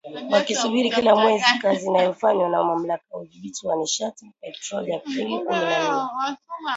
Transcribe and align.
Wakisubiri 0.31 0.89
kila 0.91 1.15
mwezi 1.15 1.45
kazi 1.61 1.87
inayofanywa 1.87 2.49
na 2.49 2.63
Mamlaka 2.63 3.03
ya 3.11 3.17
Udhibiti 3.17 3.67
wa 3.67 3.75
Nishati 3.75 4.25
na 4.25 4.31
Petroli 4.41 4.93
Aprili 4.93 5.39
kumi 5.39 5.55
na 5.59 6.09
nne 6.29 6.39